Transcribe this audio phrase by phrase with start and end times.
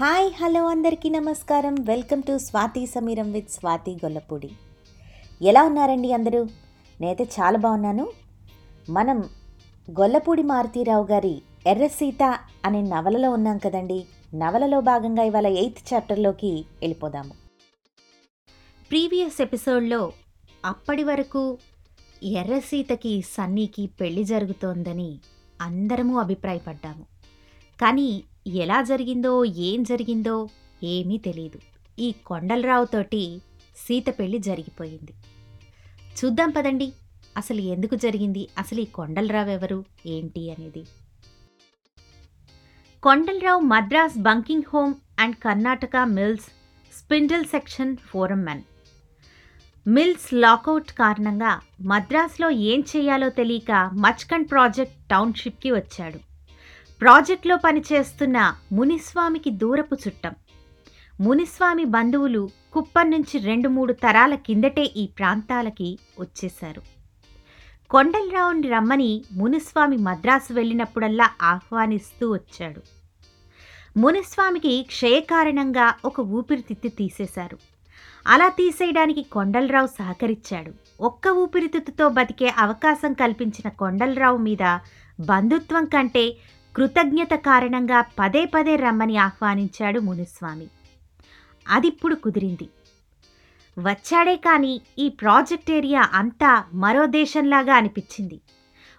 [0.00, 1.74] Hi hello అందరికీ నమస్కారం.
[1.74, 4.50] Welcome to Swathi Sameeram with Swathi Gollapudi.
[5.42, 6.44] ఎలా ఉన్నారండి అందరూ?
[7.00, 8.08] నేనైతే చాలా బాగున్నాను.
[8.90, 9.24] మనం
[9.90, 14.06] గొల్లపూడి మారుతీరావు గారి ఎర్ర సీత అనే నవలలో ఉన్నాం కదండి.
[14.34, 17.34] నవలలో భాగంగా ఇవాళ ఎయిత్ చాప్టర్లోకి వెళ్ళిపోదాము.
[18.90, 20.12] ప్రీవియస్ ఎపిసోడ్లో
[20.64, 21.58] అప్పటి వరకు
[22.22, 25.18] ఎర్ర సీతకి సన్నీకి పెళ్ళి జరుగుతోందని
[25.62, 27.04] అందరము అభిప్రాయపడ్డాము.
[27.82, 30.48] కానీ ఎలా జరిగిందో ఏం జరిగిందో
[30.82, 31.58] ఏమీ తెలియదు
[31.98, 33.40] ఈ కొండలరావుతోటి
[33.76, 35.14] సీత పెళ్ళి జరిగిపోయింది.
[36.18, 36.92] చూద్దాం పదండి.
[37.36, 38.48] అసలు ఎందుకు జరిగింది?
[38.58, 39.84] అసలు ఈ కొండలరావు ఎవరు?
[40.06, 40.86] ఏంటి అనేది.
[43.02, 44.18] Kondalarao Madras
[44.74, 46.46] Buckingham and Carnatic mills
[46.98, 47.96] spindle section
[48.44, 48.62] foremen
[49.88, 56.35] mills lockout కారణంగా మద్రాస్లో ఏం చేయాలో తెలియక మచ్కండ్ ప్రాజెక్ట్ టౌన్షిప్కి వచ్చాడు.
[57.00, 60.32] ప్రాజెక్ట్లో పనిచేస్తున్న మునిస్వామికి దూరపు చుట్టం.
[61.20, 66.82] మునిస్వామి బంధువులు కుప్పం నుంచి రెండు మూడు తరాల కిందటే ఈ ప్రాంతాలకి వచ్చేశారు.
[67.90, 72.82] కొండలరావుని రమ్మని మునిస్వామి మద్రాసు వెళ్ళినప్పుడల్లా ఆహ్వానిస్తూ వచ్చాడు.
[73.98, 77.58] మునిస్వామికి క్షయకారణంగా ఒక ఊపిరితిత్తు తీసేశారు.
[78.26, 80.72] అలా తీసేయడానికి కొండలరావు సహకరించాడు.
[81.00, 84.78] ఒక్క ఊపిరితిత్తుతో బతికే అవకాశం కల్పించిన కొండలరావు మీద
[85.20, 86.36] బంధుత్వం కంటే
[86.76, 90.66] కృతజ్ఞత కారణంగా పదే పదే రమ్మని ఆహ్వానించాడు మునుస్వామి.
[91.68, 92.68] అదిప్పుడు కుదిరింది.
[93.78, 98.40] వచ్చాడే కానీ ఈ ప్రాజెక్ట్ ఏరియా అంతా మరో దేశంలాగా అనిపించింది.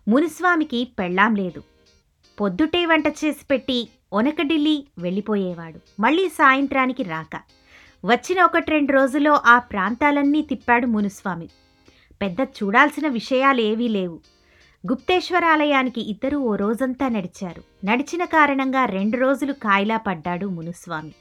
[0.07, 1.63] మునుస్వామికి పెళ్ళాం లేదు.
[2.41, 6.01] పొద్దుటే వంట చేసి పెట్టి ఒనకడిల్లి వెళ్ళిపోయేవాడు.
[6.01, 7.41] మళ్ళీ సాయంత్రానికి రాక.
[8.05, 11.49] వచ్చిన ఒకటి రెండు రోజుల్లో ఆ ప్రాంతాలన్నీ తిప్పాడు మునుస్వామి.
[12.21, 14.36] పెద్ద చూడాల్సిన విషయాలేవీ లేవు.
[14.91, 17.63] గుప్తేశ్వరాలయానికి ఇద్దరూ ఓ రోజంతా నడిచారు.
[17.85, 21.13] నడిచిన కారణంగా రెండు రోజులు కాయిలా పడ్డాడు మునుస్వామి.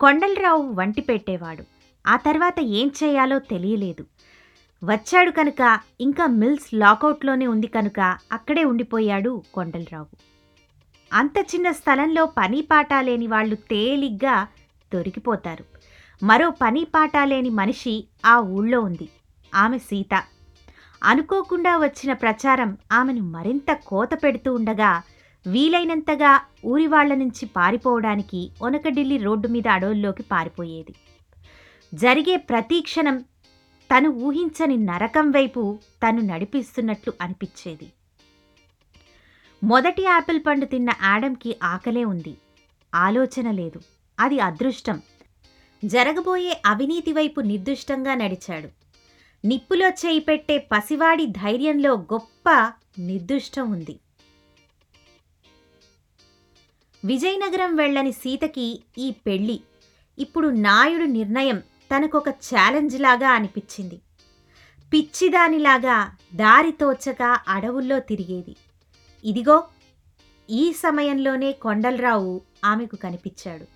[0.00, 1.64] కొండలరావు వంటి పెట్టేవాడు.
[2.06, 4.06] ఆ తర్వాత ఏం చేయాలో తెలియలేదు.
[4.84, 10.06] వచ్చాడు కనుక ఇంకా మిల్స్ లాకౌట్లోనే ఉంది కనుక అక్కడే ఉండిపోయాడు కొండలరావు.
[11.12, 14.46] అంత చిన్న స్థలంలో పని పాట లేని వాళ్ళు తేలిగ్గా
[14.94, 15.64] దొరికిపోతారు.
[16.24, 19.08] మరో పని పాట లేని మనిషి ఆ ఊళ్ళో ఉంది.
[19.54, 20.22] ఆమె సీత.
[21.02, 25.02] అనుకోకుండా వచ్చిన ప్రచారం ఆమెను మరింత కోత పెడుతూ ఉండగా
[25.46, 30.94] వీలైనంతగా ఊరి వాళ్ళ నుంచి పారిపోవడానికి ఒనకడిల్లి రోడ్డు మీద అడవుల్లోకి పారిపోయేది.
[31.94, 33.24] జరిగే ప్రతి క్షణం
[33.96, 37.92] తను ఊహించని నరకం వైపు తను నడిపిస్తున్నట్లు అనిపించేది.
[39.64, 42.34] మొదటి యాపిల్ పండు తిన్న యాడమ్కి ఆకలే ఉంది.
[42.94, 43.80] ఆలోచన లేదు.
[44.20, 45.02] అది అదృష్టం.
[45.84, 48.81] జరగబోయే అవినీతి వైపు నిర్దుష్టంగా నడిచాడు.
[49.44, 53.98] నిప్పులో చేయి పెట్టే పసివాడి ధైర్యంలో గొప్ప నిర్దుష్టం ఉంది.
[57.04, 59.60] విజయనగరం వెళ్ళని సీతకి ఈ పెళ్ళి
[60.18, 64.00] ఇప్పుడు నాయుడు నిర్ణయం తనకొక ఛాలెంజ్ లాగా అనిపించింది.
[64.92, 68.56] పిచ్చిదానిలాగా దారి తోచక అడవుల్లో తిరిగేది.
[69.24, 69.64] ఇదిగో
[70.50, 73.66] ఈ సమయంలోనే కొండలరావు ఆమెకు కనిపించాడు.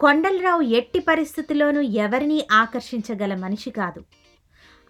[0.00, 4.04] కొండలరావు ఎట్టి పరిస్థితుల్లోనూ ఎవరినీ ఆకర్షించగల మనిషి కాదు.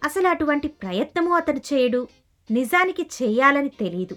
[0.04, 2.08] అసలు అటువంటి ప్రయత్నము అతను చేయడు.
[2.50, 4.16] నిజానికి చేయాలని తెలియదు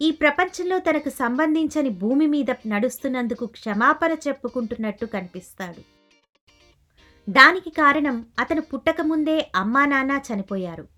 [0.00, 5.82] ఈ ప్రపంచంలో తనకు సంబంధించని భూమి మీద నడుస్తున్నందుకు క్షమాపణ చెప్పుకుంటున్నట్టు కనిపిస్తాడు.
[7.28, 10.88] దానికి కారణం అతను పుట్టకముందే అమ్మా నాన్న చనిపోయారు.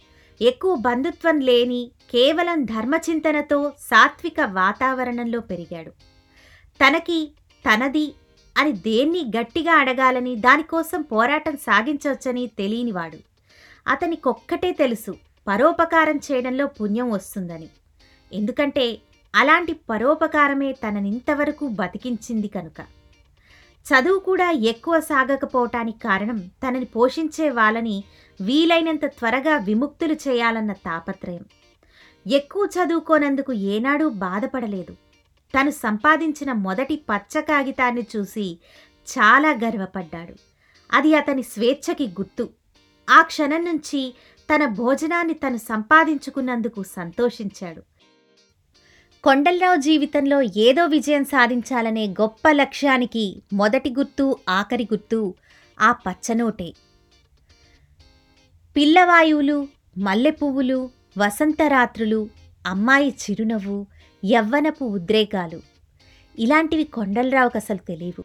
[0.40, 5.90] ఎక్కువ బంధుత్వం లేని కేవలం ధర్మచింతనతో సాత్విక వాతావరణంలో పెరిగాడు.
[6.80, 7.32] తనకి
[7.64, 8.14] తనది
[8.58, 13.27] అని దేన్ని గట్టిగా అడగాలని దానికోసం పోరాటం సాగించవచ్చని తెలియనివాడు.
[13.88, 15.14] అతనికొక్కటే తెలుసు
[15.46, 17.68] పరోపకారం చేయడంలో పుణ్యం వస్తుందని.
[18.32, 18.98] ఎందుకంటే
[19.34, 22.80] అలాంటి పరోపకారమే తననింతవరకు బతికించింది కనుక.
[23.86, 28.04] చదువు కూడా ఎక్కువ సాగకపోవటానికి కారణం తనని పోషించే వాళ్ళని
[28.40, 31.44] వీలైనంత త్వరగా విముక్తులు చేయాలన్న తాపత్రయం.
[32.26, 34.92] ఎక్కువ చదువుకోనందుకు ఏనాడూ బాధపడలేదు.
[35.54, 38.58] తను సంపాదించిన మొదటి పచ్చ కాగితాన్ని చూసి
[39.08, 40.34] చాలా గర్వపడ్డాడు.
[40.92, 42.48] అది అతని స్వేచ్ఛకి గుర్తు.
[43.08, 44.14] ఆ క్షణం నుంచి
[44.54, 47.82] తన భోజనాన్ని తను సంపాదించుకున్నందుకు సంతోషించాడు.
[49.24, 55.34] కొండలరావు జీవితంలో ఏదో విజయం సాధించాలనే గొప్ప లక్ష్యానికి మొదటి గుర్తు ఆఖరి గుర్తు
[55.80, 56.72] ఆ పచ్చనోటే.
[58.76, 59.68] పిల్లవాయువులు
[59.98, 62.28] మల్లెపువ్వులు వసంతరాత్రులు
[62.66, 63.86] అమ్మాయి చిరునవ్వు
[64.24, 65.62] యవ్వనపు ఉద్రేకాలు.
[66.38, 68.24] ఇలాంటివి కొండలరావుకు అసలు తెలియవు.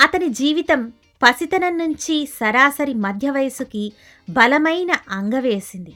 [0.00, 0.92] అతని జీవితం
[1.22, 3.92] పసితనం నుంచి సరాసరి మధ్య వయసుకి
[4.30, 5.94] బలమైన అంగవేసింది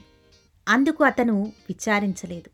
[0.67, 2.49] అందుకు అతను విచారించలేదు.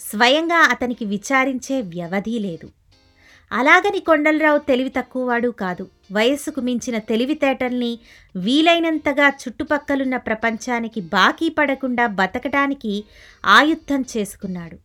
[0.00, 2.70] స్వయంగా అతనికి విచారించే వ్యవధి లేదు.
[3.52, 5.88] అలాగని కొండలరావు తెలివి తక్కువవాడు కాదు.
[6.12, 7.98] వయస్సుకు మించిన తెలివితేటల్ని
[8.36, 13.04] వీలైనంతగా చుట్టుపక్కలున్న ప్రపంచానికి బాకీ పడకుండా బతకడానికి
[13.46, 14.78] ఆయుద్ధం చేసుకున్నాడు.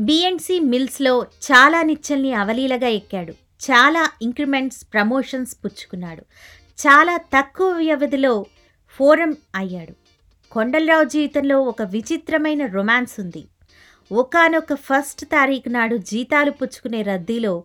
[0.00, 3.34] బిఎండ్సి మిల్స్లో చాలా నిచ్చల్ని అవలీలగా ఎక్కాడు.
[3.70, 6.20] చాలా ఇంక్రిమెంట్స్ ప్రమోషన్స్ పుచ్చుకున్నాడు.
[6.80, 8.46] చాలా తక్కువ వ్యవధిలో
[8.88, 9.94] ఫోరం అయ్యాడు.
[10.52, 13.44] కొండలరావు జీవితంలో ఒక విచిత్రమైన రొమాన్స్ ఉంది.
[14.12, 17.64] ఒకానొక ఫస్ట్ తారీఖు నాడు జీతాలు పుచ్చుకునే రద్దీలో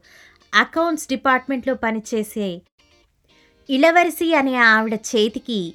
[0.54, 2.62] అకౌంట్స్ డిపార్ట్మెంట్లో పనిచేసే
[3.70, 5.74] ఇళవరిసి అనే ఆవిడ చేతికి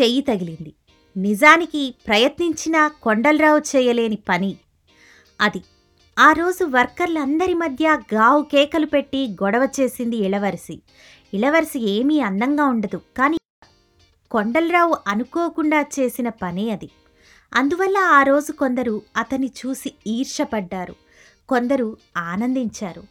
[0.00, 0.74] చెయ్యి తగిలింది.
[1.16, 4.56] నిజానికి ప్రయత్నించినా కొండలరావు చేయలేని పని.
[5.40, 5.62] అది
[6.18, 10.82] ఆ రోజు వర్కర్లందరి మధ్య గావు కేకలు పెట్టి గొడవ చేసింది ఇళవరిసి.
[11.34, 13.38] ఇళవరిసి ఏమీ అందంగా ఉండదు కానీ
[14.30, 16.90] కొండలరావు అనుకోకుండా చేసిన పనే అది.
[17.54, 20.94] అందువల్ల ఆ రోజు కొందరు అతన్ని చూసి ఈర్షపడ్డారు
[21.48, 23.02] కొందరు ఆనందించారు.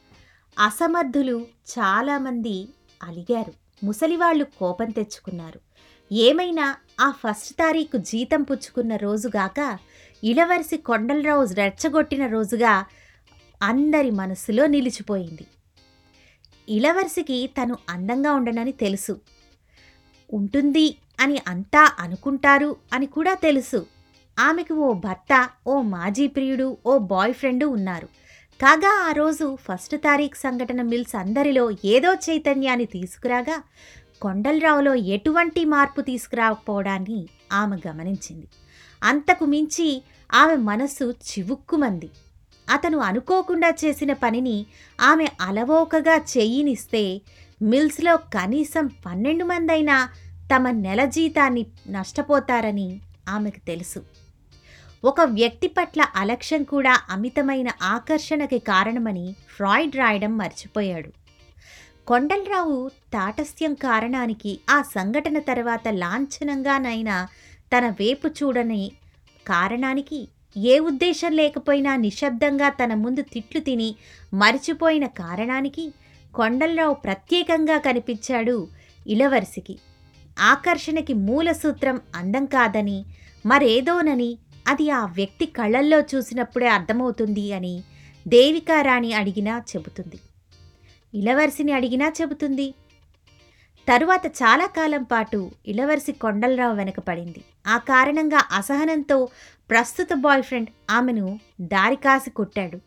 [0.60, 1.48] అసమర్థులు
[1.80, 2.68] చాలామంది
[3.04, 3.54] అలిగారు.
[3.84, 5.60] ముసలివాళ్ళు కోపం తెచ్చుకున్నారు.
[6.12, 9.78] ఏమైనా ఆ ఫస్ట్ తారీఖు జీతం పుచ్చుకున్న రోజుగాక
[10.24, 12.86] ఇలవరిసి కొండలరావు రెచ్చగొట్టిన రోజుగా
[13.64, 15.46] అందరి మనసులో నిలిచిపోయింది.
[16.70, 19.20] ఇలవరిసికి తను అందంగా ఉండనని తెలుసు.
[20.34, 23.86] ఉంటుంది అని అంతా అనుకుంటారు అని కూడా తెలుసు.
[24.40, 28.08] ఆమెకు ఓ భర్త ఓ మాజీ ప్రియుడు ఓ బాయ్ ఫ్రెండు ఉన్నారు.
[28.62, 33.64] కాగా ఆ రోజు ఫస్ట్ తారీఖు సంఘటన మిల్స్ అందరిలో ఏదో చైతన్యాన్ని తీసుకురాగా
[34.22, 38.48] కొండలరావులో ఎటువంటి మార్పు తీసుకురాకపోవడాన్ని ఆమె గమనించింది.
[39.04, 40.04] అంతకు మించి
[40.34, 42.10] ఆమె మనస్సు చివుక్కుమంది.
[42.70, 44.66] అతను అనుకోకుండా చేసిన పనిని
[45.02, 47.22] ఆమె అలవోకగా చెయ్యినిస్తే
[47.62, 50.10] మిల్స్లో కనీసం పన్నెండు మందైనా
[50.56, 53.00] తమ నెల జీతాన్ని నష్టపోతారని
[53.30, 54.04] ఆమెకు తెలుసు.
[55.06, 61.10] ఒక వ్యక్తి పట్ల అలక్ష్యం కూడా అమితమైన ఆకర్షణకి కారణమని ఫ్రాయిడ్ రాయడం మర్చిపోయాడు.
[62.08, 67.28] కొండలరావు తాటస్థ్యం కారణానికి ఆ సంఘటన తర్వాత లాంఛనంగానైనా
[67.76, 68.92] తన వేపు చూడని
[69.48, 70.28] కారణానికి
[70.58, 73.96] ఏ ఉద్దేశం లేకపోయినా నిశ్శబ్దంగా తన ముందు తిట్లు తిని
[74.34, 75.94] మరిచిపోయిన కారణానికి
[76.36, 78.68] కొండలరావు ప్రత్యేకంగా కనిపించాడు
[79.08, 79.76] ఇలవరిసికి.
[80.40, 83.06] ఆకర్షణకి మూల సూత్రం అందం కాదని
[83.46, 84.38] మరేదోనని
[84.68, 87.84] అది ఆ వ్యక్తి కళ్ళల్లో చూసినప్పుడే అర్థమవుతుంది అని
[88.28, 90.20] దేవికారాణి అడిగినా చెబుతుంది.
[91.14, 92.74] ఇలవరిసిని అడిగినా చెబుతుంది.
[93.88, 97.44] తరువాత చాలా కాలం పాటు ఇలవరిసి కొండలరావు వెనకపడింది.
[97.68, 99.28] ఆ కారణంగా అసహనంతో
[99.70, 102.80] ప్రస్తుత బాయ్ ఫ్రెండ్ ఆమెను దారికాసి కొట్టాడు.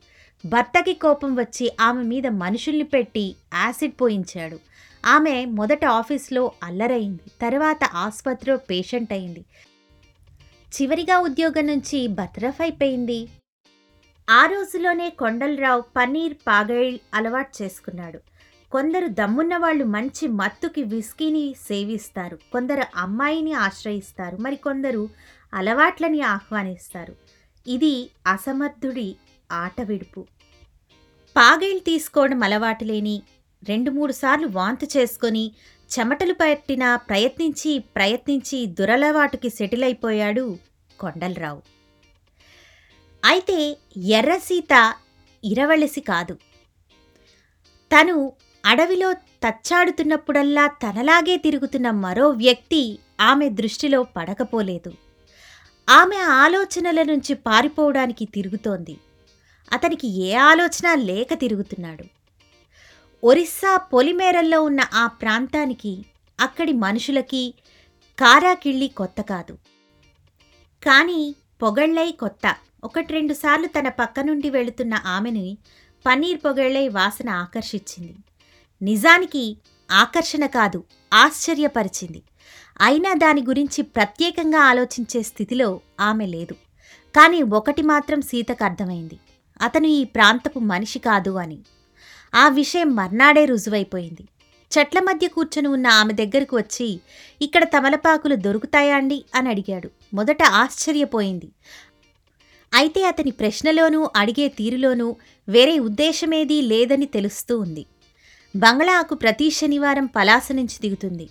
[0.47, 4.59] భర్తకి కోపం వచ్చి ఆమె మీద మనుషుల్ని పెట్టి యాసిడ్ పోయించాడు.
[5.06, 7.31] ఆమె మొదట ఆఫీస్లో అల్లరైంది.
[7.41, 9.45] తర్వాత ఆసుపత్రిలో పేషెంట్ అయింది.
[10.75, 13.29] చివరిగా ఉద్యోగం నుంచి బతరఫ్ అయిపోయింది.
[14.31, 18.21] ఆ రోజులోనే కొండలరావు పన్నీర్ పాగైల్ అలవాటు చేసుకున్నాడు.
[18.73, 22.38] కొందరు దమ్మున్న వాళ్ళు మంచి మత్తుకి విస్కీని సేవిస్తారు.
[22.53, 24.37] కొందరు అమ్మాయిని ఆశ్రయిస్తారు.
[24.37, 25.09] మరి కొందరు
[25.55, 27.17] అలవాట్లని ఆహ్వానిస్తారు.
[27.67, 29.17] ఇది అసమర్థుడి
[29.53, 30.26] ఆట విడుపు.
[31.37, 33.23] పాగైల్ తీసుకోవడం అలవాటు లేని
[33.69, 35.53] రెండు మూడు సార్లు వాంతి చేసుకొని
[35.91, 40.59] చెమటలు పట్టినా ప్రయత్నించి ప్రయత్నించి దురలవాటుకి సెటిల్ అయిపోయాడు
[41.00, 41.62] కొండలరావు.
[43.25, 44.94] అయితే ఎర్రసీత
[45.44, 46.35] ఇరవలసి కాదు.
[47.90, 48.33] తను
[48.68, 54.92] అడవిలో తచ్చాడుతున్నప్పుడల్లా తనలాగే తిరుగుతున్న మరో వ్యక్తి ఆమె దృష్టిలో పడకపోలేదు.
[55.90, 58.96] ఆమె ఆలోచనల నుంచి పారిపోవడానికి తిరుగుతోంది.
[59.72, 62.04] అతనికి ఏ ఆలోచన లేక తిరుగుతున్నాడు.
[63.25, 66.04] ఒరిస్సా పొలిమేరల్లో ఉన్న ఆ ప్రాంతానికి
[66.40, 67.54] అక్కడి మనుషులకి
[68.18, 69.58] కారాకిళ్ళి కొత్త కాదు.
[70.84, 72.56] కానీ పొగళ్ళై కొత్త.
[72.84, 75.58] ఒకటి రెండు సార్లు తన పక్క నుండి వెళుతున్న ఆమెని
[76.06, 78.16] పన్నీర్ పొగళ్ళై వాసన ఆకర్షించింది.
[78.82, 79.56] నిజానికి
[79.90, 82.23] ఆకర్షణ కాదు ఆశ్చర్యపరిచింది.
[82.80, 86.54] అయినా దాని గురించి ప్రత్యేకంగా ఆలోచించే స్థితిలో ఆమె లేదు.
[87.16, 89.18] కానీ ఒకటి మాత్రం సీతకు అర్థమైంది.
[89.62, 91.58] అతను ఈ ప్రాంతపు మనిషి కాదు అని.
[92.35, 94.28] ఆ విషయం మర్నాడే రుజువైపోయింది.
[94.78, 97.00] చెట్ల మధ్య కూర్చొని ఉన్న ఆమె దగ్గరకు వచ్చి
[97.42, 99.25] ఇక్కడ తమలపాకులు దొరుకుతాయా అండి?
[99.35, 99.90] అని అడిగాడు.
[100.14, 101.49] మొదట ఆశ్చర్యపోయింది.
[102.75, 105.16] అయితే అతని ప్రశ్నలోనూ అడిగే తీరులోనూ
[105.49, 107.87] వేరే ఉద్దేశమేదీ లేదని తెలుస్తూ ఉంది.
[108.57, 111.28] బంగ్లాకు ప్రతి శనివారం పలాస నుంచి దిగుతుంది.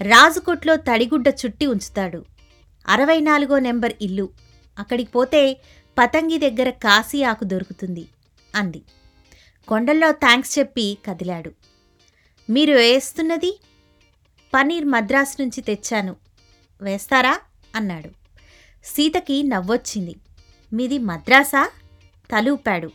[0.00, 2.24] రాజుకోట్లో తడిగుడ్డ చుట్టి ఉంచుతాడు.
[2.88, 4.28] అరవై నాలుగో నెంబర్ ఇల్లు.
[4.78, 5.60] అక్కడికి పోతే
[5.98, 8.08] పతంగి దగ్గర కాశీ ఆకు దొరుకుతుంది
[8.54, 8.82] అంది.
[9.68, 11.52] కొండల్లో థ్యాంక్స్ చెప్పి కదిలాడు.
[12.50, 13.60] మీరు వేస్తున్నది?
[14.54, 16.16] పన్నీర్ మద్రాసు నుంచి తెచ్చాను.
[16.82, 17.40] వేస్తారా?
[17.74, 18.08] అన్నాడు.
[18.84, 20.16] సీతకి నవ్వొచ్చింది.
[20.72, 21.70] మీది మద్రాసా?
[22.32, 22.90] తలూపాడు.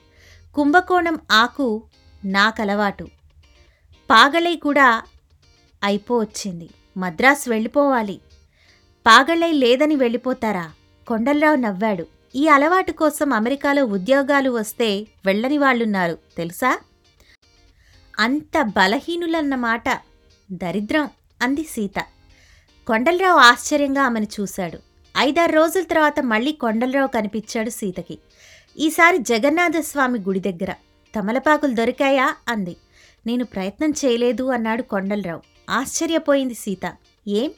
[0.55, 1.83] కుంభకోణం ఆకు
[2.25, 3.07] నాకలవాటు.
[4.11, 5.03] పాగలై కూడా
[5.83, 6.69] అయిపోవచ్చింది.
[6.97, 8.21] మద్రాసు వెళ్ళిపోవాలి.
[9.07, 10.71] పాగలై లేదని వెళ్ళిపోతారా?
[11.07, 12.07] కొండలరావు నవ్వాడు.
[12.35, 16.79] ఈ అలవాటు కోసం అమెరికాలో ఉద్యోగాలు వస్తే వెళ్ళని వాళ్ళున్నారు తెలుసా?
[18.19, 19.83] అంత బలహీనులన్నమాట
[20.51, 21.09] దరిద్రం
[21.41, 21.99] అంది సీత.
[22.87, 24.79] కొండలరావు ఆశ్చర్యంగా ఆమెను చూశాడు.
[25.17, 28.19] ఐదారు రోజుల తర్వాత మళ్ళీ కొండలరావు కనిపించాడు సీతకి.
[28.79, 30.73] ఈసారి జగన్నాథస్వామి గుడి దగ్గర
[31.15, 32.35] తమలపాకులు దొరికాయా?
[32.47, 32.77] అంది.
[33.25, 35.41] నేను ప్రయత్నం చేయలేదు అన్నాడు కొండలరావు.
[35.69, 36.95] ఆశ్చర్యపోయింది సీత.
[37.27, 37.51] ఏం?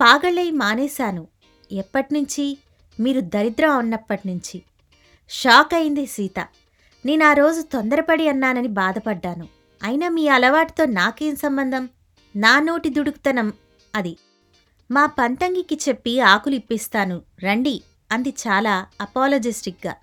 [0.00, 1.28] పాగళ్ళై మానేశాను.
[1.72, 2.58] ఎప్పటినుంచి?
[3.00, 4.62] మీరు దరిద్రం ఉన్నప్పటినుంచి
[5.28, 6.46] షాక్ అయింది సీత.
[7.06, 9.48] నేను ఆ రోజు తొందరపడి అన్నానని బాధపడ్డాను.
[9.82, 11.88] అయినా మీ అలవాటుతో నాకేం సంబంధం?
[12.36, 13.52] నా నోటి దుడుకుతనం
[13.94, 14.16] అది.
[14.90, 17.22] మా పంతంగికి చెప్పి ఆకులు ఇప్పిస్తాను.
[17.44, 19.94] రండి అంది చాలా అపాలజిస్టిక్గా.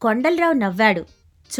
[0.00, 1.00] కొండలరావు నవ్వాడు.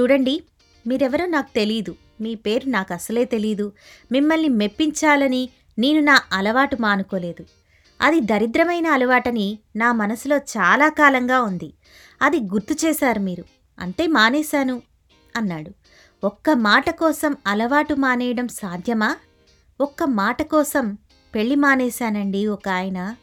[0.00, 0.44] చూడండి
[0.86, 1.96] మీరెవరో నాకు తెలీదు.
[2.20, 3.72] మీ పేరు నాకు అసలే తెలీదు.
[4.12, 5.48] మిమ్మల్ని మెప్పించాలని
[5.78, 7.44] నేను నా అలవాటు మానుకోలేదు.
[8.00, 11.74] అది దరిద్రమైన అలవాటని నా మనసులో చాలా కాలంగా ఉంది.
[12.22, 13.44] అది గుర్తు చేశారు మీరు.
[13.78, 14.82] అంతే మానేశాను
[15.36, 15.72] అన్నాడు.
[16.24, 19.16] ఒక్క మాట కోసం అలవాటు మానేయడం సాధ్యమా?
[19.80, 20.98] ఒక్క మాట కోసం
[21.34, 23.16] పెళ్ళి మానేశానండి ఒక ఆయన.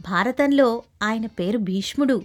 [0.00, 2.22] భారతంలో ఆయన పేరు భీష్ముడు.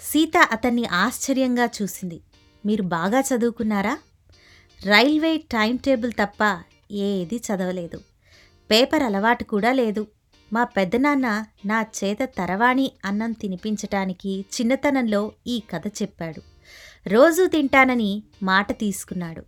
[0.00, 2.20] సీత అతన్ని ఆశ్చర్యంగా చూసింది.
[2.66, 3.98] మీరు బాగా చదువుకున్నారా?
[4.84, 8.00] రైల్వే టైం టేబుల్ తప్ప ఏది చదవలేదు.
[8.70, 10.06] పేపర్ అలవాటు కూడా లేదు.
[10.52, 16.42] మా పెద్దనాన్న నా చేత తరవాణి అన్నం తినిపించటానికి చిన్నతనంలో ఈ కథ చెప్పాడు.
[17.08, 19.42] రోజూ తింటానని మాట తీసుకున్నాడు.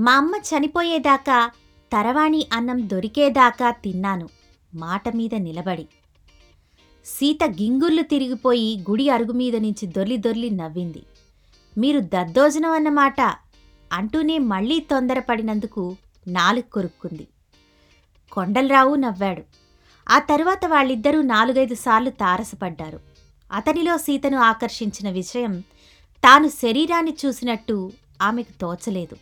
[0.00, 1.50] మా అమ్మ చనిపోయేదాకా
[1.92, 4.28] తరవాణి అన్నం దొరికేదాకా తిన్నాను.
[4.74, 5.88] మాట మీద నిలబడి.
[7.04, 11.02] సీత గింగుర్లు తిరిగిపోయి గుడి అరుగు మీద నుంచి దొర్లి దొర్లి నవ్వింది.
[11.78, 13.45] మీరు దద్దోజనం అన్నమాట.
[13.92, 15.96] అంటూనే మళ్ళీ తొందరపడినందుకు
[16.28, 17.28] నాలుగు కొరుక్కుంది.
[18.32, 19.42] కొండలరావు నవ్వాడు.
[20.08, 23.00] ఆ తరువాత వాళ్ళిద్దరూ నాలుగైదు సార్లు తారసపడ్డారు.
[23.52, 25.60] అతనిలో సీతను ఆకర్షించిన విషయం
[26.24, 29.16] తాను శరీరాన్ని చూసినట్టు ఆమెకు తోచలేదు.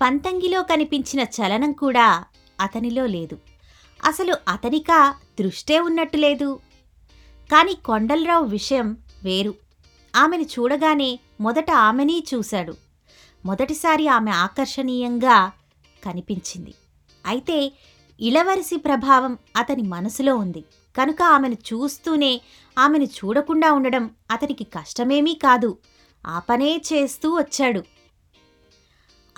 [0.00, 2.24] పంతంగిలో కనిపించిన చలనం కూడా
[2.60, 3.38] అతనిలో లేదు.
[4.04, 6.60] అసలు అతనికా దృష్టే ఉన్నట్టు లేదు.
[7.52, 9.54] కాని కొండలరావు విషయం వేరు.
[10.16, 12.74] ఆమెను చూడగానే మొదట ఆమెనీ చూశాడు.
[13.44, 15.52] మొదటిసారి ఆమె ఆకర్షణీయంగా
[16.04, 16.74] కనిపించింది.
[17.26, 17.72] అయితే
[18.20, 20.64] ఇళవరిసి ప్రభావం అతని మనసులో ఉంది.
[20.96, 22.40] కనుక ఆమెను చూస్తూనే
[22.78, 25.78] ఆమెను చూడకుండా ఉండడం అతనికి కష్టమేమీ కాదు.
[26.26, 27.82] ఆ పనే చేస్తూ వచ్చాడు.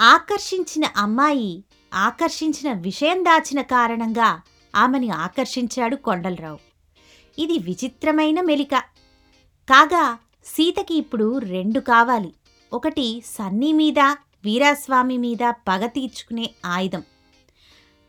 [0.00, 4.40] ఆకర్షించిన అమ్మాయి ఆకర్షించిన విషయం దాచిన కారణంగా
[4.76, 6.58] ఆమెని ఆకర్షించాడు కొండలరావు.
[7.38, 8.74] ఇది విచిత్రమైన మెలిక.
[9.70, 12.32] కాగా సీతకి ఇప్పుడు రెండు కావాలి.
[12.74, 13.98] ఒకటి సన్నీ మీద
[14.44, 17.02] వీరాస్వామి మీద పగ తీర్చుకునే ఆయుధం.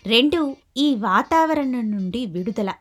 [0.06, 2.74] రెండు ఈ వాతావరణం నుండి విడుదల.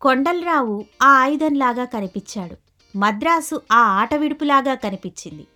[0.00, 2.56] కొండలరావు ఆ ఆయుధంలాగా కనిపించాడు.
[2.98, 5.46] మద్రాసు ఆ ఆట విడుపులాగా కనిపించింది.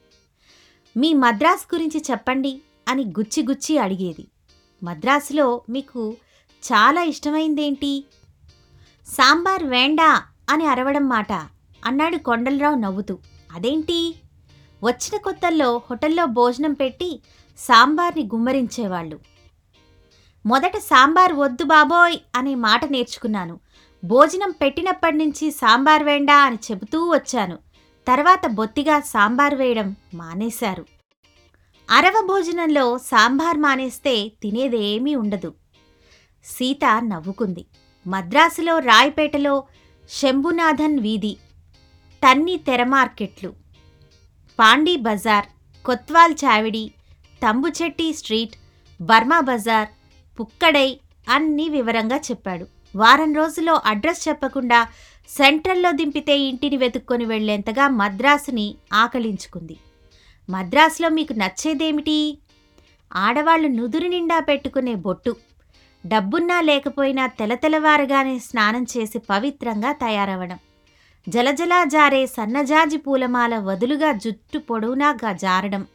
[0.97, 4.29] మీ మద్రాసు గురించి చెప్పండి అని గుచ్చి గుచ్చి అడిగేది.
[4.83, 6.17] మద్రాసులో మీకు
[6.65, 8.05] చాలా ఇష్టమైందేంటి?
[9.07, 11.33] సాంబార్ వేండా అని అరవడం మాట
[11.85, 13.19] అన్నాడు కొండలరావు నవ్వుతూ.
[13.53, 14.15] అదేంటి?
[14.85, 17.23] వచ్చిన కొత్తల్లో హోటల్లో భోజనం పెట్టి
[17.59, 19.21] సాంబార్ని గుమ్మరించేవాళ్ళు.
[20.47, 23.61] మొదట సాంబార్ వద్దు బాబోయ్ అనే మాట నేర్చుకున్నాను.
[24.05, 27.59] భోజనం పెట్టినప్పటి నుంచి సాంబార్ వేండా అని చెబుతూ వచ్చాను.
[28.09, 30.87] తర్వాత బొత్తిగా సాంబార్ వేయడం మానేశారు.
[31.91, 35.55] అరవ భోజనంలో సాంబార్ మానేస్తే తినేదేమీ ఉండదు.
[36.45, 37.67] సీత నవ్వుకుంది.
[38.07, 39.65] మద్రాసులో రాయపేటలో
[40.11, 41.37] శంభునాథన్ వీధి.
[42.27, 43.62] తన్ని తెర మార్కెట్లు
[44.59, 45.47] పాండీ బజార్
[45.85, 46.83] కొత్వాల్ చావిడి
[47.43, 48.55] తంబుచెట్టి స్ట్రీట్
[49.01, 49.89] బర్మా బజార్
[50.41, 50.89] పుక్కడై
[51.29, 52.67] అన్నీ వివరంగా చెప్పాడు.
[52.97, 54.81] వారం రోజుల్లో అడ్రస్ చెప్పకుండా
[55.29, 59.77] సెంట్రల్లో దింపితే ఇంటిని వెతుక్కొని వెళ్ళేంతగా మద్రాసుని ఆకలించుకుంది
[60.49, 62.39] మద్రాసులో మీకు నచ్చేదేమిటి?
[63.13, 65.37] ఆడవాళ్ళు నుదురు నిండా పెట్టుకునే బొట్టు.
[66.07, 70.59] డబ్బున్నా లేకపోయినా తెలతెలవారగానే స్నానం చేసి పవిత్రంగా తయారవడం.
[71.29, 75.87] జలజలా జారే సన్నజాజి పూలమాల వదులుగా జుట్టు పొడవునాగా జారడం.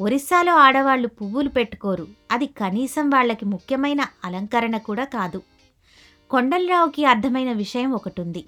[0.00, 2.06] ఒరిస్సాలో ఆడవాళ్ళు పువ్వులు పెట్టుకోరు.
[2.30, 5.42] అది కనీసం వాళ్ళకి ముఖ్యమైన అలంకరణ కూడా కాదు.
[6.30, 8.44] కొండలరావుకి అర్థమైన విషయం ఒకటుంది.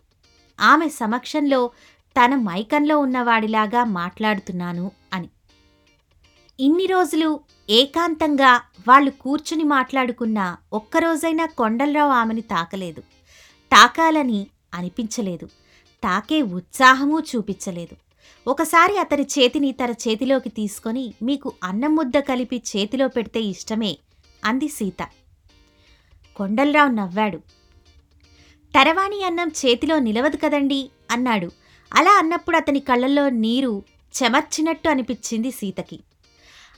[0.60, 1.70] ఆమె సమక్షంలో
[2.16, 5.28] తన మైకంలో ఉన్నవాడిలాగా మాట్లాడుతున్నాను అని.
[6.60, 13.00] ఇన్ని రోజులు ఏకాంతంగా వాళ్ళు కూర్చుని మాట్లాడుకున్నా ఒక్కరోజైనా కొండలరావు ఆమెని తాకలేదు.
[13.72, 15.48] తాకాలని అనిపించలేదు.
[16.04, 17.96] తాకే ఉత్సాహమూ చూపించలేదు.
[18.46, 23.98] ఒకసారి అతని చేతిని తన చేతిలోకి తీసుకొని మీకు అన్నం ముద్ద కలిపి చేతిలో పెడితే ఇష్టమే
[24.44, 25.02] అంది సీత.
[26.36, 27.36] కొండలరావు నవ్వాడు.
[28.74, 31.50] తరవాణి అన్నం చేతిలో నిలవదు కదండి అన్నాడు.
[31.94, 33.82] అలా అన్నప్పుడు అతని కళ్ళల్లో నీరు
[34.14, 36.00] చెమర్చినట్టు అనిపించింది సీతకి.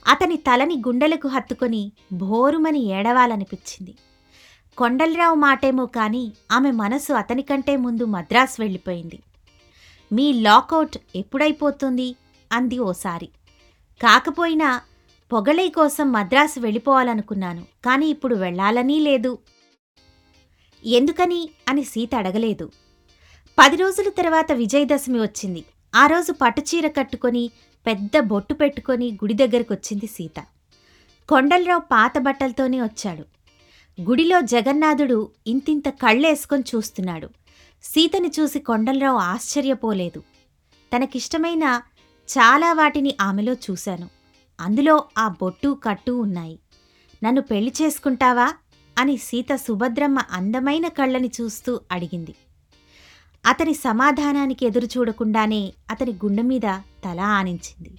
[0.07, 3.95] అతని తలని గుండెలకు హత్తుకొని భోరుమని ఏడవాలనిపించింది.
[4.77, 9.19] కొండలరావు మాటేమో కాని ఆమె మనసు అతనికంటే ముందు మద్రాస్ వెళ్ళిపోయింది.
[10.11, 12.15] మీ లాకౌట్ ఎప్పుడైపోతుంది?
[12.51, 13.25] అంది ఓసారి.
[14.01, 14.81] కాకపోయినా
[15.33, 19.37] పొగలై కోసం మద్రాసు వెళ్ళిపోవాలనుకున్నాను కానీ ఇప్పుడు వెళ్ళాలని లేదు.
[20.85, 21.49] ఎందుకని?
[21.69, 22.71] అని సీత అడగలేదు.
[23.59, 25.65] పది రోజుల తర్వాత విజయదశమి వచ్చింది.
[25.95, 27.51] ఆ రోజు పట్టుచీర కట్టుకొని
[27.87, 30.43] పెద్ద బొట్టు పెట్టుకొని గుడి దగ్గరకొచ్చింది సీత.
[31.29, 33.25] కొండలరావు పాత బట్టలతోనే వచ్చాడు.
[34.01, 37.29] గుడిలో జగన్నాథుడు ఇంతింత కళ్ళేసుకొని చూస్తున్నాడు.
[37.83, 40.19] సీతని చూసి కొండలరావు ఆశ్చర్యపోలేదు.
[40.95, 41.81] తనకిష్టమైన
[42.31, 44.09] చాలా వాటిని ఆమెలో చూశాను.
[44.59, 46.59] అందులో ఆ బొట్టు కట్టు ఉన్నాయి.
[47.23, 48.53] నన్ను పెళ్ళి చేసుకుంటావా?
[48.97, 52.35] అని సీత సుభద్రమ్మ అందమైన కళ్ళని చూస్తూ అడిగింది.
[53.45, 57.97] అతని సమాధానానికి ఎదురు చూడకుండానే అతని గుండె మీద తల ఆనించింది.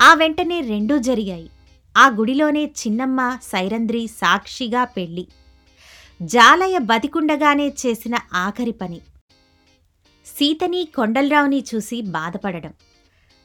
[0.00, 1.50] ఆ వెంటనే రెండూ జరిగాయి.
[1.98, 5.26] ఆ గుడిలోనే చిన్నమ్మ సైరంధ్రి సాక్షిగా పెళ్ళి.
[6.22, 9.00] జాలయ బతికుండగానే చేసిన ఆఖరి పని.
[10.26, 12.72] సీతని కొండలరావుని చూసి బాధపడడం.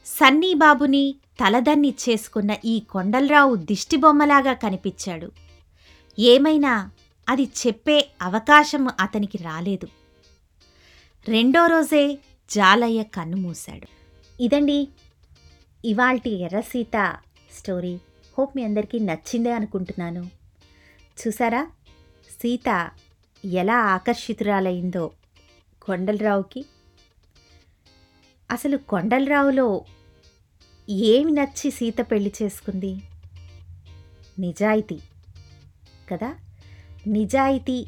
[0.06, 5.32] సన్నీబాబుని తలదన్ని చేసుకున్న ఈ కొండలరావు దిష్టిబొమ్మలాగా కనిపించాడు.
[6.18, 6.90] ఏమైనా
[7.28, 9.88] అది చెప్పే అవకాశం అతనికి రాలేదు.
[11.28, 12.18] రెండో రోజే
[12.50, 13.88] జాలయ్య కన్ను మూశాడు.
[14.42, 14.88] ఇదండి
[15.84, 17.16] ఇవాల్టి ఎర్రసీత
[17.58, 17.98] స్టోరీ.
[18.38, 20.30] హోప్ మీ అందరికీ నచ్చిందే అనుకుంటున్నాను.
[21.26, 21.66] చూసారా?
[22.42, 22.90] సీత
[23.44, 25.10] ఎలా ఆకర్షితురాలైందో
[25.82, 26.64] కొండలరావుకి.
[28.50, 29.84] అసలు కొండలరావులో
[30.90, 33.02] ఏమి నచ్చి సీత పెళ్ళి చేసుకుంది?
[34.38, 34.98] నిజాయితీ
[36.12, 36.34] కదా?
[37.06, 37.86] నిజాయితీ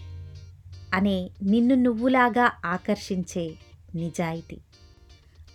[0.94, 3.54] అనే నిన్ను నువ్వులాగా ఆకర్షించే
[3.94, 4.56] నిజాయితీ.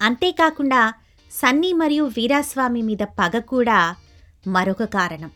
[0.01, 0.93] అంతేకాకుండా
[1.31, 3.95] సన్నీ మరియు వీరాస్వామి మీద పగ కూడా
[4.47, 5.31] మరొక కారణం.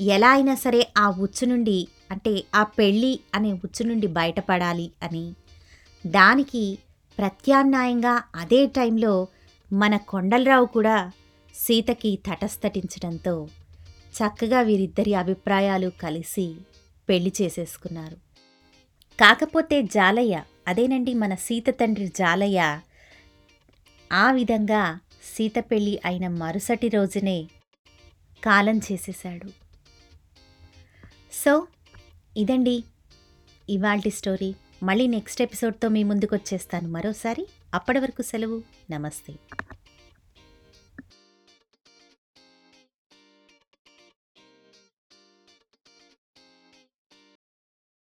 [0.00, 5.34] ఎలా అయినా సరే ఆ ఉచ్చు నుండి అంటే ఆ పెళ్ళి అనే ఉచ్చు నుండి బయటపడాలి అని.
[6.06, 6.78] దానికి
[7.18, 9.28] ప్రత్యామ్నాయంగా అదే టైంలో
[9.72, 11.10] మన కొండలరావు కూడా
[11.54, 13.48] సీతకి తటస్థటించడంతో
[14.14, 16.54] చక్కగా వీరిద్దరి అభిప్రాయాలు కలిసి
[17.08, 18.16] పెళ్ళి చేసేసుకున్నారు.
[19.20, 22.80] కాకపోతే జాలయ్య అదేనండి మన సీత తండ్రి జాలయ్య
[24.12, 24.98] ఆ విధంగా
[25.36, 27.48] సీత పెళ్ళి అయిన మరుసటి రోజునే
[28.44, 29.48] కాలం చేసేశాడు.
[31.32, 31.66] సో
[32.36, 32.84] ఇదండి
[33.68, 34.54] ఇవాల్టి స్టోరీ.
[34.82, 38.62] మళ్ళీ నెక్స్ట్ ఎపిసోడ్తో మీ ముందుకు వచ్చేస్తాను మరోసారి అప్పటి వరకు సెలవు.
[38.90, 39.34] నమస్తే.